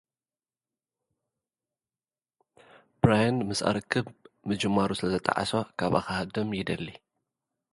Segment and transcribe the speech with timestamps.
[2.99, 4.05] ብራየን ምስኣ ርክብ
[4.47, 6.87] ምጅማሩ ስለ ዘጠዓሶ፡ ካብኣ ኽሃድም ይደሊ።